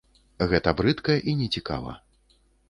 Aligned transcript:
Гэта 0.53 0.73
брыдка 0.79 1.17
і 1.33 1.35
нецікава. 1.43 1.93